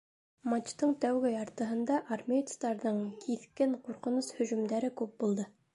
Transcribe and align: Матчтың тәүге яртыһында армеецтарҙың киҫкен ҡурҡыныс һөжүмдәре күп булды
Матчтың 0.53 0.95
тәүге 1.03 1.33
яртыһында 1.33 1.99
армеецтарҙың 2.17 2.99
киҫкен 3.27 3.79
ҡурҡыныс 3.87 4.37
һөжүмдәре 4.41 4.95
күп 5.03 5.17
булды 5.25 5.53